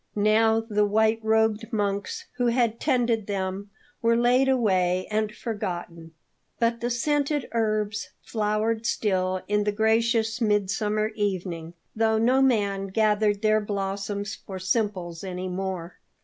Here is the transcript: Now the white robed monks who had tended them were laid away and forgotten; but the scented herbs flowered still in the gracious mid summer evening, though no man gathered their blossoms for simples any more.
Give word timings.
Now 0.15 0.61
the 0.61 0.83
white 0.83 1.19
robed 1.23 1.71
monks 1.71 2.25
who 2.37 2.47
had 2.47 2.79
tended 2.79 3.27
them 3.27 3.69
were 4.01 4.17
laid 4.17 4.49
away 4.49 5.07
and 5.11 5.31
forgotten; 5.31 6.15
but 6.57 6.81
the 6.81 6.89
scented 6.89 7.47
herbs 7.51 8.09
flowered 8.23 8.87
still 8.87 9.43
in 9.47 9.63
the 9.63 9.71
gracious 9.71 10.41
mid 10.41 10.71
summer 10.71 11.09
evening, 11.09 11.75
though 11.95 12.17
no 12.17 12.41
man 12.41 12.87
gathered 12.87 13.43
their 13.43 13.61
blossoms 13.61 14.33
for 14.33 14.57
simples 14.57 15.23
any 15.23 15.47
more. 15.47 15.99